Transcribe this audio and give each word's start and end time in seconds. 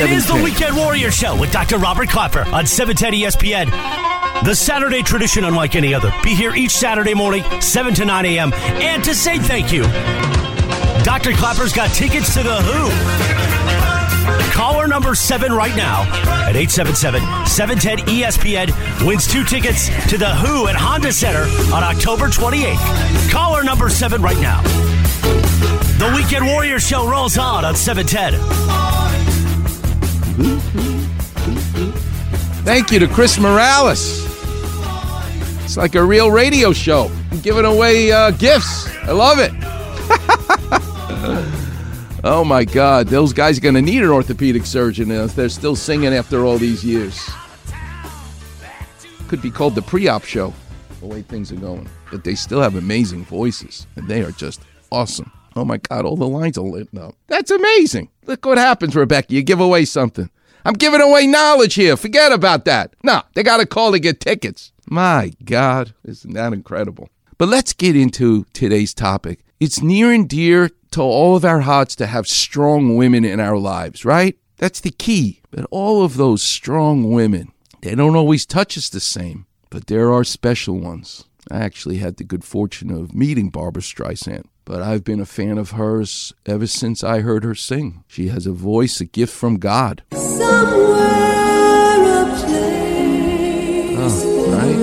710. 0.00 0.08
It 0.08 0.16
is 0.16 0.24
the 0.26 0.42
Weekend 0.42 0.74
Warrior 0.76 1.10
Show 1.10 1.38
with 1.38 1.52
Dr. 1.52 1.76
Robert 1.76 2.08
Klapper 2.08 2.46
on 2.52 2.64
710 2.66 3.12
ESPN. 3.20 3.70
The 4.44 4.54
Saturday 4.54 5.02
tradition 5.02 5.44
unlike 5.44 5.76
any 5.76 5.92
other. 5.92 6.10
Be 6.22 6.34
here 6.34 6.54
each 6.54 6.70
Saturday 6.70 7.12
morning, 7.12 7.44
7 7.60 7.92
to 7.94 8.06
9 8.06 8.24
a.m. 8.24 8.50
And 8.54 9.04
to 9.04 9.14
say 9.14 9.38
thank 9.38 9.70
you, 9.72 9.82
Dr. 11.04 11.32
Klapper's 11.32 11.74
got 11.74 11.90
tickets 11.90 12.32
to 12.34 12.42
The 12.42 12.62
Who. 12.62 12.88
Caller 14.52 14.86
number 14.88 15.14
7 15.14 15.52
right 15.52 15.76
now 15.76 16.04
at 16.48 16.54
877-710-ESPN 16.54 19.06
wins 19.06 19.26
two 19.26 19.44
tickets 19.44 19.88
to 20.08 20.16
The 20.16 20.34
Who 20.36 20.68
at 20.68 20.76
Honda 20.76 21.12
Center 21.12 21.42
on 21.74 21.84
October 21.84 22.28
28th. 22.28 23.30
Caller 23.30 23.62
number 23.62 23.90
7 23.90 24.22
right 24.22 24.40
now. 24.40 24.62
The 25.98 26.10
Weekend 26.16 26.46
Warrior 26.46 26.80
Show 26.80 27.06
rolls 27.06 27.36
on 27.36 27.66
on 27.66 27.76
710. 27.76 28.99
Thank 32.64 32.92
you 32.92 32.98
to 32.98 33.08
Chris 33.08 33.38
Morales. 33.38 34.26
It's 35.64 35.76
like 35.76 35.94
a 35.94 36.02
real 36.02 36.30
radio 36.30 36.72
show. 36.72 37.10
I'm 37.30 37.40
giving 37.40 37.64
away 37.64 38.10
uh, 38.10 38.30
gifts. 38.32 38.88
I 39.02 39.12
love 39.12 39.38
it. 39.38 39.52
oh 42.24 42.44
my 42.44 42.64
God, 42.64 43.08
those 43.08 43.32
guys 43.32 43.58
are 43.58 43.60
going 43.60 43.74
to 43.74 43.82
need 43.82 44.02
an 44.02 44.08
orthopedic 44.08 44.66
surgeon 44.66 45.10
if 45.10 45.34
they're 45.34 45.48
still 45.48 45.76
singing 45.76 46.14
after 46.14 46.44
all 46.44 46.58
these 46.58 46.84
years. 46.84 47.28
Could 49.28 49.42
be 49.42 49.50
called 49.50 49.74
the 49.74 49.82
pre-op 49.82 50.24
show, 50.24 50.52
the 51.00 51.06
way 51.06 51.22
things 51.22 51.52
are 51.52 51.56
going. 51.56 51.88
But 52.10 52.24
they 52.24 52.34
still 52.34 52.60
have 52.60 52.76
amazing 52.76 53.24
voices, 53.26 53.86
and 53.96 54.08
they 54.08 54.22
are 54.22 54.32
just 54.32 54.62
awesome. 54.90 55.30
Oh 55.56 55.64
my 55.64 55.78
God, 55.78 56.04
all 56.04 56.16
the 56.16 56.28
lines 56.28 56.56
are 56.56 56.62
lit 56.62 56.88
up. 56.96 57.14
That's 57.26 57.50
amazing. 57.50 58.08
Look 58.26 58.46
what 58.46 58.58
happens, 58.58 58.96
Rebecca. 58.96 59.34
You 59.34 59.42
give 59.42 59.60
away 59.60 59.84
something. 59.84 60.30
I'm 60.64 60.74
giving 60.74 61.00
away 61.00 61.26
knowledge 61.26 61.74
here. 61.74 61.96
Forget 61.96 62.32
about 62.32 62.64
that. 62.66 62.94
No, 63.02 63.22
they 63.34 63.42
got 63.42 63.58
to 63.58 63.66
call 63.66 63.92
to 63.92 63.98
get 63.98 64.20
tickets. 64.20 64.72
My 64.88 65.32
God, 65.44 65.94
isn't 66.04 66.34
that 66.34 66.52
incredible? 66.52 67.08
But 67.38 67.48
let's 67.48 67.72
get 67.72 67.96
into 67.96 68.44
today's 68.52 68.92
topic. 68.92 69.40
It's 69.60 69.82
near 69.82 70.12
and 70.12 70.28
dear 70.28 70.70
to 70.90 71.00
all 71.00 71.36
of 71.36 71.44
our 71.44 71.60
hearts 71.60 71.94
to 71.96 72.06
have 72.06 72.26
strong 72.26 72.96
women 72.96 73.24
in 73.24 73.40
our 73.40 73.58
lives, 73.58 74.04
right? 74.04 74.36
That's 74.58 74.80
the 74.80 74.90
key. 74.90 75.40
But 75.50 75.66
all 75.70 76.04
of 76.04 76.16
those 76.16 76.42
strong 76.42 77.12
women, 77.12 77.52
they 77.82 77.94
don't 77.94 78.16
always 78.16 78.44
touch 78.44 78.76
us 78.76 78.88
the 78.88 79.00
same, 79.00 79.46
but 79.70 79.86
there 79.86 80.12
are 80.12 80.24
special 80.24 80.78
ones. 80.78 81.24
I 81.50 81.58
actually 81.58 81.98
had 81.98 82.16
the 82.16 82.24
good 82.24 82.44
fortune 82.44 82.90
of 82.90 83.14
meeting 83.14 83.48
Barbra 83.48 83.82
Streisand, 83.82 84.44
but 84.70 84.82
I've 84.82 85.02
been 85.02 85.18
a 85.18 85.26
fan 85.26 85.58
of 85.58 85.72
hers 85.72 86.32
ever 86.46 86.68
since 86.68 87.02
I 87.02 87.22
heard 87.22 87.42
her 87.42 87.56
sing. 87.56 88.04
She 88.06 88.28
has 88.28 88.46
a 88.46 88.52
voice, 88.52 89.00
a 89.00 89.04
gift 89.04 89.34
from 89.34 89.56
God. 89.56 90.04
Somewhere 90.12 91.00
a 92.06 92.24
place 92.36 92.84
Oh, 93.98 94.46
right? 94.54 94.78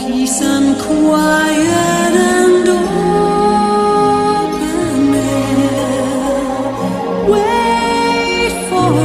Peace 0.00 0.42
and 0.42 0.76
quiet 0.82 2.14
and 2.34 2.68
open 2.68 3.14
air. 5.14 6.02
Wait 7.30 8.52
for. 8.68 8.98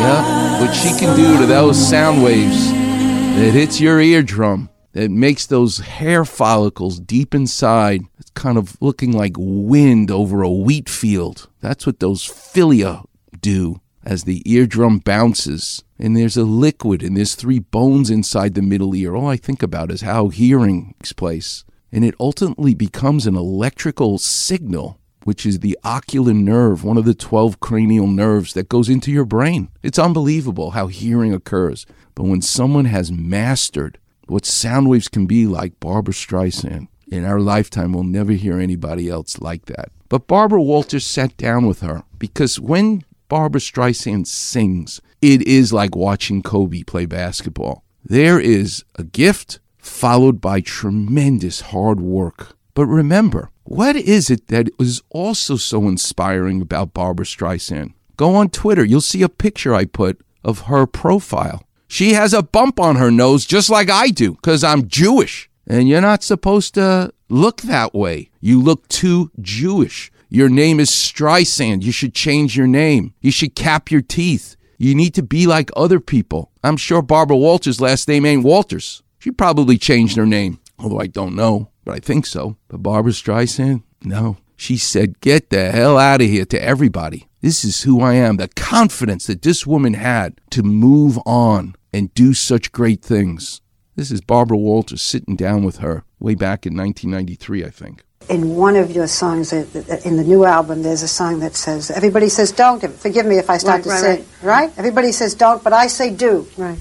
Yeah, 0.00 0.22
what 0.62 0.72
she 0.74 0.88
can 0.98 1.14
do 1.14 1.36
to 1.36 1.44
those 1.44 1.76
sound 1.86 2.24
waves 2.24 2.70
that 2.72 3.52
hits 3.52 3.78
your 3.78 4.00
eardrum, 4.00 4.70
that 4.92 5.10
makes 5.10 5.46
those 5.46 5.78
hair 5.78 6.24
follicles 6.24 7.00
deep 7.00 7.34
inside, 7.34 8.02
it's 8.18 8.30
kind 8.30 8.58
of 8.58 8.76
looking 8.80 9.12
like 9.12 9.34
wind 9.36 10.10
over 10.10 10.42
a 10.42 10.50
wheat 10.50 10.88
field. 10.88 11.48
That's 11.60 11.86
what 11.86 12.00
those 12.00 12.22
cilia 12.22 13.02
do 13.40 13.80
as 14.04 14.24
the 14.24 14.42
eardrum 14.50 14.98
bounces. 14.98 15.82
And 15.98 16.16
there's 16.16 16.36
a 16.36 16.44
liquid, 16.44 17.02
and 17.02 17.16
there's 17.16 17.34
three 17.34 17.60
bones 17.60 18.10
inside 18.10 18.54
the 18.54 18.62
middle 18.62 18.94
ear. 18.94 19.14
All 19.14 19.28
I 19.28 19.36
think 19.36 19.62
about 19.62 19.90
is 19.90 20.02
how 20.02 20.28
hearing 20.28 20.94
takes 20.98 21.12
place. 21.12 21.64
And 21.90 22.04
it 22.04 22.14
ultimately 22.18 22.74
becomes 22.74 23.26
an 23.26 23.36
electrical 23.36 24.18
signal 24.18 24.98
which 25.24 25.46
is 25.46 25.60
the 25.60 25.78
ocular 25.84 26.34
nerve, 26.34 26.84
one 26.84 26.96
of 26.96 27.04
the 27.04 27.14
12 27.14 27.60
cranial 27.60 28.06
nerves 28.06 28.54
that 28.54 28.68
goes 28.68 28.88
into 28.88 29.12
your 29.12 29.24
brain. 29.24 29.68
It's 29.82 29.98
unbelievable 29.98 30.72
how 30.72 30.88
hearing 30.88 31.32
occurs. 31.32 31.86
But 32.14 32.24
when 32.24 32.42
someone 32.42 32.86
has 32.86 33.12
mastered 33.12 33.98
what 34.32 34.46
sound 34.46 34.88
waves 34.88 35.08
can 35.08 35.26
be 35.26 35.46
like 35.46 35.78
Barbra 35.78 36.14
Streisand, 36.14 36.88
in 37.12 37.26
our 37.26 37.40
lifetime, 37.40 37.92
we'll 37.92 38.04
never 38.04 38.32
hear 38.32 38.58
anybody 38.58 39.10
else 39.10 39.38
like 39.38 39.66
that. 39.66 39.90
But 40.08 40.26
Barbara 40.26 40.62
Walters 40.62 41.04
sat 41.04 41.36
down 41.36 41.66
with 41.66 41.80
her 41.80 42.04
because 42.18 42.58
when 42.58 43.04
Barbra 43.28 43.60
Streisand 43.60 44.26
sings, 44.26 45.00
it 45.20 45.42
is 45.42 45.74
like 45.74 45.94
watching 45.94 46.42
Kobe 46.42 46.82
play 46.82 47.04
basketball. 47.04 47.84
There 48.02 48.40
is 48.40 48.82
a 48.96 49.04
gift 49.04 49.60
followed 49.76 50.40
by 50.40 50.60
tremendous 50.60 51.60
hard 51.60 52.00
work. 52.00 52.56
But 52.72 52.86
remember, 52.86 53.50
what 53.64 53.94
is 53.96 54.30
it 54.30 54.48
that 54.48 54.70
is 54.78 55.02
also 55.10 55.56
so 55.56 55.86
inspiring 55.86 56.62
about 56.62 56.94
Barbra 56.94 57.26
Streisand? 57.26 57.92
Go 58.16 58.34
on 58.34 58.48
Twitter, 58.48 58.84
you'll 58.84 59.02
see 59.02 59.20
a 59.22 59.28
picture 59.28 59.74
I 59.74 59.84
put 59.84 60.20
of 60.42 60.62
her 60.62 60.86
profile. 60.86 61.64
She 61.92 62.14
has 62.14 62.32
a 62.32 62.42
bump 62.42 62.80
on 62.80 62.96
her 62.96 63.10
nose 63.10 63.44
just 63.44 63.68
like 63.68 63.90
I 63.90 64.08
do 64.08 64.32
because 64.32 64.64
I'm 64.64 64.88
Jewish. 64.88 65.50
And 65.66 65.90
you're 65.90 66.00
not 66.00 66.22
supposed 66.22 66.72
to 66.72 67.12
look 67.28 67.60
that 67.60 67.92
way. 67.92 68.30
You 68.40 68.62
look 68.62 68.88
too 68.88 69.30
Jewish. 69.42 70.10
Your 70.30 70.48
name 70.48 70.80
is 70.80 70.88
Streisand. 70.88 71.82
You 71.82 71.92
should 71.92 72.14
change 72.14 72.56
your 72.56 72.66
name. 72.66 73.12
You 73.20 73.30
should 73.30 73.54
cap 73.54 73.90
your 73.90 74.00
teeth. 74.00 74.56
You 74.78 74.94
need 74.94 75.12
to 75.16 75.22
be 75.22 75.46
like 75.46 75.70
other 75.76 76.00
people. 76.00 76.50
I'm 76.64 76.78
sure 76.78 77.02
Barbara 77.02 77.36
Walters' 77.36 77.78
last 77.78 78.08
name 78.08 78.24
ain't 78.24 78.42
Walters. 78.42 79.02
She 79.18 79.30
probably 79.30 79.76
changed 79.76 80.16
her 80.16 80.24
name, 80.24 80.60
although 80.78 80.98
I 80.98 81.08
don't 81.08 81.36
know, 81.36 81.68
but 81.84 81.94
I 81.94 81.98
think 81.98 82.24
so. 82.24 82.56
But 82.68 82.82
Barbra 82.82 83.12
Streisand, 83.12 83.82
no. 84.02 84.38
She 84.56 84.78
said, 84.78 85.20
Get 85.20 85.50
the 85.50 85.70
hell 85.70 85.98
out 85.98 86.22
of 86.22 86.26
here 86.26 86.46
to 86.46 86.62
everybody. 86.62 87.28
This 87.42 87.66
is 87.66 87.82
who 87.82 88.00
I 88.00 88.14
am. 88.14 88.38
The 88.38 88.48
confidence 88.48 89.26
that 89.26 89.42
this 89.42 89.66
woman 89.66 89.92
had 89.92 90.40
to 90.52 90.62
move 90.62 91.18
on 91.26 91.74
and 91.92 92.12
do 92.14 92.34
such 92.34 92.72
great 92.72 93.02
things. 93.02 93.60
This 93.96 94.10
is 94.10 94.20
Barbara 94.20 94.56
Walters 94.56 95.02
sitting 95.02 95.36
down 95.36 95.64
with 95.64 95.78
her 95.78 96.04
way 96.18 96.34
back 96.34 96.64
in 96.66 96.76
1993, 96.76 97.64
I 97.64 97.70
think. 97.70 98.04
in 98.28 98.54
one 98.56 98.76
of 98.76 98.90
your 98.92 99.06
songs 99.08 99.52
uh, 99.52 99.66
in 100.04 100.16
the 100.16 100.22
new 100.24 100.44
album 100.44 100.82
there's 100.84 101.02
a 101.02 101.08
song 101.08 101.40
that 101.40 101.56
says 101.56 101.90
everybody 101.90 102.28
says 102.28 102.52
don't 102.52 102.80
forgive 103.04 103.26
me 103.26 103.36
if 103.36 103.50
i 103.50 103.56
start 103.58 103.78
Right, 103.84 103.84
to 103.84 103.90
right, 103.90 104.18
sing 104.20 104.46
right. 104.50 104.70
everybody 104.78 105.10
says 105.10 105.34
don't 105.34 105.60
but 105.64 105.72
i 105.72 105.88
say 105.88 106.06
do 106.14 106.46
Right. 106.56 106.78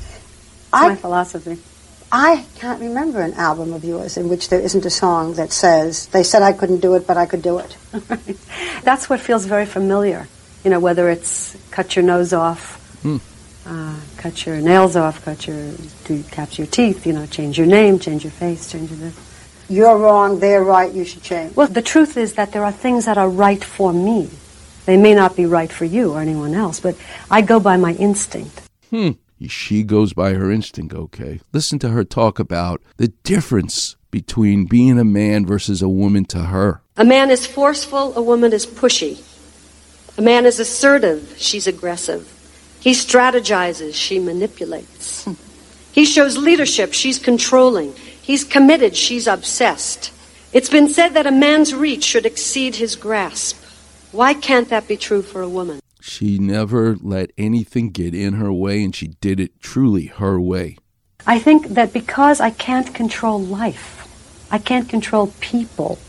I- 0.72 0.89
my 0.89 0.95
philosophy. 0.95 1.57
i 2.11 2.45
can't 2.61 2.79
remember 2.79 3.19
an 3.29 3.33
album 3.33 3.73
of 3.73 3.83
yours 3.83 4.17
in 4.22 4.29
which 4.29 4.49
there 4.49 4.61
isn't 4.67 4.85
a 4.85 4.91
song 4.91 5.33
that 5.41 5.51
says 5.51 6.05
they 6.13 6.22
said 6.22 6.43
i 6.43 6.53
couldn't 6.53 6.81
do 6.88 6.93
it 6.93 7.07
but 7.09 7.17
i 7.17 7.25
could 7.25 7.41
do 7.41 7.57
it 7.57 7.75
That's 8.88 9.09
what 9.09 9.19
feels 9.19 9.45
very 9.55 9.66
familiar. 9.66 10.28
You 10.63 10.69
know, 10.72 10.79
whether 10.79 11.09
it's 11.09 11.57
cut 11.72 11.95
your 11.95 12.05
nose 12.05 12.33
off, 12.33 12.61
uh, 13.66 13.95
cut 14.17 14.45
your 14.45 14.57
nails 14.57 14.95
off, 14.95 15.23
cut 15.23 15.47
your 15.47 15.73
do 16.05 16.23
caps 16.23 16.57
your 16.57 16.67
teeth. 16.67 17.05
You 17.05 17.13
know, 17.13 17.25
change 17.25 17.57
your 17.57 17.67
name, 17.67 17.99
change 17.99 18.23
your 18.23 18.31
face, 18.31 18.72
change 18.72 18.89
your 18.89 18.99
this. 18.99 19.16
you're 19.69 19.97
wrong 19.97 20.39
they're 20.39 20.63
right 20.63 20.91
you 20.94 21.05
should 21.05 21.23
change 21.23 21.55
Well, 21.55 21.67
the 21.67 21.81
truth 21.81 22.17
is 22.17 22.33
that 22.33 22.51
there 22.51 22.63
are 22.63 22.72
things 22.72 23.05
that 23.05 23.17
are 23.17 23.29
right 23.29 23.63
for 23.63 23.94
me. 23.94 24.29
They 24.85 24.97
may 24.97 25.13
not 25.13 25.35
be 25.35 25.45
right 25.45 25.72
for 25.72 25.85
you 25.85 26.13
or 26.13 26.22
anyone 26.22 26.55
else, 26.55 26.79
but 26.79 26.95
I 27.29 27.41
go 27.41 27.59
by 27.59 27.77
my 27.77 27.94
instinct. 27.94 28.61
Hmm. 28.89 29.11
She 29.47 29.81
goes 29.83 30.13
by 30.13 30.33
her 30.33 30.51
instinct, 30.51 30.93
okay. 30.93 31.39
Listen 31.51 31.79
to 31.79 31.89
her 31.89 32.03
talk 32.03 32.38
about 32.38 32.81
the 32.97 33.07
difference 33.23 33.95
between 34.11 34.66
being 34.66 34.99
a 34.99 35.03
man 35.03 35.45
versus 35.45 35.81
a 35.81 35.89
woman 35.89 36.25
to 36.25 36.39
her. 36.45 36.81
A 36.97 37.05
man 37.05 37.31
is 37.31 37.47
forceful, 37.47 38.16
a 38.16 38.22
woman 38.22 38.53
is 38.53 38.67
pushy. 38.67 39.23
A 40.17 40.22
man 40.22 40.45
is 40.45 40.59
assertive, 40.59 41.33
she's 41.38 41.66
aggressive. 41.66 42.29
He 42.81 42.91
strategizes, 42.93 43.93
she 43.93 44.17
manipulates. 44.17 45.28
He 45.91 46.03
shows 46.03 46.35
leadership, 46.35 46.93
she's 46.93 47.19
controlling. 47.19 47.93
He's 47.93 48.43
committed, 48.43 48.95
she's 48.95 49.28
obsessed. 49.28 50.11
It's 50.51 50.69
been 50.69 50.89
said 50.89 51.09
that 51.09 51.28
a 51.28 51.31
man's 51.31 51.75
reach 51.75 52.03
should 52.03 52.25
exceed 52.25 52.75
his 52.75 52.95
grasp. 52.95 53.63
Why 54.11 54.33
can't 54.33 54.67
that 54.69 54.87
be 54.87 54.97
true 54.97 55.22
for 55.22 55.41
a 55.41 55.47
woman? 55.47 55.79
She 56.01 56.39
never 56.39 56.97
let 56.99 57.29
anything 57.37 57.91
get 57.91 58.16
in 58.16 58.33
her 58.33 58.51
way, 58.51 58.84
and 58.84 58.95
she 58.95 59.09
did 59.09 59.39
it 59.39 59.61
truly 59.61 60.07
her 60.07 60.41
way. 60.41 60.77
I 61.27 61.37
think 61.37 61.67
that 61.67 61.93
because 61.93 62.41
I 62.41 62.49
can't 62.49 62.95
control 62.95 63.39
life, 63.39 64.07
I 64.49 64.57
can't 64.57 64.89
control 64.89 65.34
people, 65.39 65.99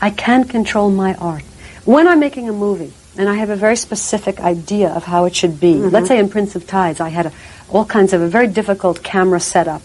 I 0.00 0.08
can't 0.08 0.48
control 0.48 0.90
my 0.90 1.14
art. 1.16 1.44
When 1.84 2.08
I'm 2.08 2.18
making 2.18 2.48
a 2.48 2.52
movie, 2.52 2.94
and 3.16 3.28
I 3.28 3.34
have 3.34 3.50
a 3.50 3.56
very 3.56 3.76
specific 3.76 4.40
idea 4.40 4.88
of 4.90 5.04
how 5.04 5.24
it 5.24 5.34
should 5.36 5.60
be, 5.60 5.74
let's 5.76 6.08
say 6.08 6.18
in 6.18 6.28
Prince 6.28 6.56
of 6.56 6.66
Tides, 6.66 7.00
I 7.00 7.08
had 7.10 7.26
a, 7.26 7.32
all 7.68 7.84
kinds 7.84 8.12
of 8.12 8.20
a 8.20 8.28
very 8.28 8.46
difficult 8.48 9.02
camera 9.02 9.40
setup 9.40 9.82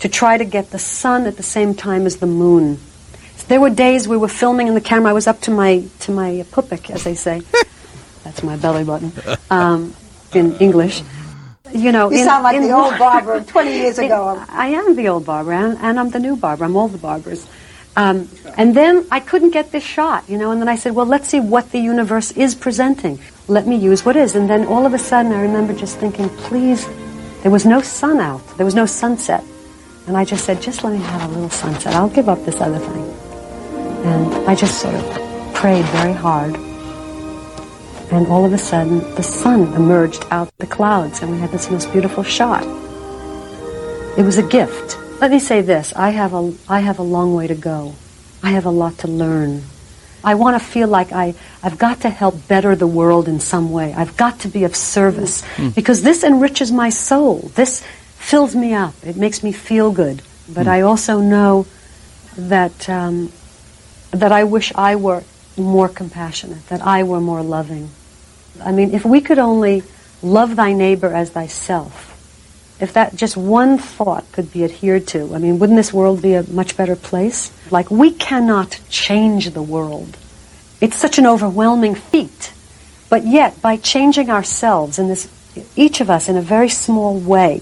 to 0.00 0.08
try 0.08 0.38
to 0.38 0.44
get 0.44 0.70
the 0.70 0.78
sun 0.78 1.26
at 1.26 1.36
the 1.36 1.42
same 1.42 1.74
time 1.74 2.06
as 2.06 2.16
the 2.18 2.26
moon. 2.26 2.78
There 3.48 3.60
were 3.60 3.70
days 3.70 4.06
we 4.06 4.16
were 4.16 4.28
filming 4.28 4.68
and 4.68 4.76
the 4.76 4.80
camera. 4.80 5.10
I 5.10 5.12
was 5.12 5.26
up 5.26 5.40
to 5.42 5.50
my 5.50 5.84
to 6.00 6.12
my 6.12 6.44
pupik, 6.52 6.88
as 6.90 7.02
they 7.04 7.14
say. 7.14 7.42
That's 8.24 8.42
my 8.42 8.56
belly 8.56 8.84
button. 8.84 9.12
Um, 9.50 9.94
in 10.32 10.54
English. 10.58 11.02
You 11.72 11.90
know, 11.92 12.10
You 12.10 12.18
in- 12.18 12.24
sound 12.24 12.44
like 12.44 12.56
in 12.56 12.62
the 12.62 12.72
old 12.72 12.96
Barbara 12.98 13.42
20 13.42 13.70
years 13.72 13.98
ago. 14.04 14.44
I 14.48 14.68
am 14.68 14.94
the 14.94 15.08
old 15.08 15.26
Barbara, 15.26 15.56
and, 15.58 15.78
and 15.78 15.98
I'm 16.00 16.10
the 16.10 16.18
new 16.20 16.36
Barbara. 16.36 16.66
I'm 16.68 16.76
all 16.76 16.88
the 16.88 16.98
Barbaras. 16.98 17.46
Um, 17.96 18.28
and 18.56 18.74
then 18.74 19.06
I 19.10 19.20
couldn't 19.20 19.50
get 19.50 19.72
this 19.72 19.84
shot, 19.84 20.28
you 20.28 20.38
know, 20.38 20.50
and 20.52 20.60
then 20.60 20.68
I 20.68 20.76
said, 20.76 20.94
well, 20.94 21.06
let's 21.06 21.28
see 21.28 21.40
what 21.40 21.72
the 21.72 21.78
universe 21.78 22.30
is 22.32 22.54
presenting. 22.54 23.18
Let 23.48 23.66
me 23.66 23.76
use 23.76 24.04
what 24.04 24.16
is. 24.16 24.36
And 24.36 24.48
then 24.48 24.66
all 24.66 24.86
of 24.86 24.94
a 24.94 24.98
sudden, 24.98 25.32
I 25.32 25.42
remember 25.42 25.74
just 25.74 25.98
thinking, 25.98 26.28
please, 26.28 26.86
there 27.42 27.50
was 27.50 27.66
no 27.66 27.80
sun 27.80 28.20
out. 28.20 28.42
There 28.56 28.64
was 28.64 28.74
no 28.74 28.86
sunset. 28.86 29.42
And 30.06 30.16
I 30.16 30.24
just 30.24 30.44
said, 30.44 30.62
just 30.62 30.84
let 30.84 30.92
me 30.92 31.00
have 31.00 31.30
a 31.30 31.34
little 31.34 31.50
sunset. 31.50 31.94
I'll 31.94 32.08
give 32.08 32.28
up 32.28 32.44
this 32.44 32.60
other 32.60 32.78
thing. 32.78 33.10
And 34.04 34.48
I 34.48 34.54
just 34.54 34.80
sort 34.80 34.94
of 34.94 35.54
prayed 35.54 35.84
very 35.86 36.12
hard. 36.12 36.56
And 38.12 38.26
all 38.26 38.44
of 38.44 38.52
a 38.52 38.58
sudden, 38.58 38.98
the 39.14 39.22
sun 39.22 39.72
emerged 39.74 40.24
out 40.30 40.50
the 40.58 40.66
clouds, 40.66 41.22
and 41.22 41.30
we 41.30 41.38
had 41.38 41.50
this 41.50 41.70
most 41.70 41.92
beautiful 41.92 42.24
shot. 42.24 42.62
It 44.18 44.24
was 44.24 44.38
a 44.38 44.42
gift. 44.42 44.96
Let 45.20 45.30
me 45.30 45.38
say 45.38 45.60
this: 45.60 45.92
I 45.94 46.10
have 46.10 46.32
a 46.32 46.54
I 46.66 46.80
have 46.80 46.98
a 46.98 47.02
long 47.02 47.34
way 47.34 47.46
to 47.46 47.54
go. 47.54 47.94
I 48.42 48.52
have 48.52 48.64
a 48.64 48.70
lot 48.70 48.98
to 48.98 49.08
learn. 49.08 49.64
I 50.24 50.34
want 50.34 50.60
to 50.60 50.64
feel 50.64 50.88
like 50.88 51.12
I 51.12 51.34
I've 51.62 51.76
got 51.76 52.00
to 52.02 52.10
help 52.10 52.48
better 52.48 52.74
the 52.74 52.86
world 52.86 53.28
in 53.28 53.38
some 53.38 53.70
way. 53.70 53.92
I've 53.92 54.16
got 54.16 54.40
to 54.40 54.48
be 54.48 54.64
of 54.64 54.74
service 54.74 55.44
hmm. 55.44 55.68
Hmm. 55.68 55.68
because 55.70 56.02
this 56.02 56.24
enriches 56.24 56.72
my 56.72 56.88
soul. 56.88 57.50
This 57.54 57.84
fills 58.16 58.56
me 58.56 58.72
up. 58.72 58.94
It 59.02 59.16
makes 59.16 59.42
me 59.42 59.52
feel 59.52 59.92
good. 59.92 60.22
But 60.48 60.64
hmm. 60.64 60.72
I 60.72 60.80
also 60.80 61.20
know 61.20 61.66
that 62.36 62.88
um, 62.88 63.30
that 64.12 64.32
I 64.32 64.44
wish 64.44 64.72
I 64.74 64.96
were 64.96 65.22
more 65.58 65.90
compassionate, 65.90 66.66
that 66.68 66.80
I 66.80 67.02
were 67.02 67.20
more 67.20 67.42
loving. 67.42 67.90
I 68.64 68.72
mean, 68.72 68.94
if 68.94 69.04
we 69.04 69.20
could 69.20 69.38
only 69.38 69.82
love 70.22 70.56
thy 70.56 70.72
neighbor 70.72 71.12
as 71.12 71.30
thyself, 71.30 72.10
if 72.80 72.92
that 72.94 73.14
just 73.14 73.36
one 73.36 73.78
thought 73.78 74.24
could 74.32 74.52
be 74.52 74.64
adhered 74.64 75.06
to, 75.08 75.34
I 75.34 75.38
mean, 75.38 75.58
wouldn't 75.58 75.76
this 75.76 75.92
world 75.92 76.22
be 76.22 76.34
a 76.34 76.42
much 76.44 76.76
better 76.76 76.96
place? 76.96 77.52
Like, 77.70 77.90
we 77.90 78.10
cannot 78.12 78.80
change 78.88 79.50
the 79.50 79.62
world. 79.62 80.16
It's 80.80 80.96
such 80.96 81.18
an 81.18 81.26
overwhelming 81.26 81.94
feat. 81.94 82.52
But 83.08 83.26
yet, 83.26 83.60
by 83.60 83.76
changing 83.76 84.30
ourselves 84.30 84.98
in 84.98 85.08
this, 85.08 85.28
each 85.76 86.00
of 86.00 86.08
us 86.10 86.28
in 86.28 86.36
a 86.36 86.42
very 86.42 86.68
small 86.68 87.18
way, 87.18 87.60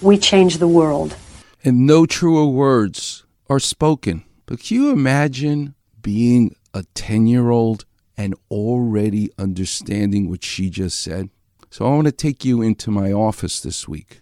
we 0.00 0.18
change 0.18 0.58
the 0.58 0.68
world. 0.68 1.16
and 1.64 1.86
no 1.86 2.04
truer 2.04 2.46
words 2.46 3.24
are 3.48 3.58
spoken. 3.58 4.22
But 4.46 4.60
can 4.60 4.76
you 4.76 4.90
imagine 4.90 5.74
being 6.02 6.54
a 6.74 6.84
10 6.94 7.26
year 7.26 7.48
old 7.50 7.86
and 8.16 8.34
already 8.50 9.30
understanding 9.38 10.28
what 10.28 10.44
she 10.44 10.68
just 10.68 11.00
said? 11.00 11.30
So 11.70 11.86
I 11.86 11.88
want 11.88 12.06
to 12.06 12.12
take 12.12 12.44
you 12.44 12.60
into 12.62 12.90
my 12.90 13.10
office 13.12 13.60
this 13.60 13.88
week. 13.88 14.20